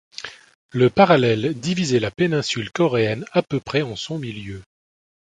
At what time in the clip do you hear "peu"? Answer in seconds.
3.43-3.59